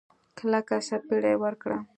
کلکه 0.37 0.75
سپېړه 0.87 1.29
يې 1.33 1.37
ورکړه. 1.43 1.77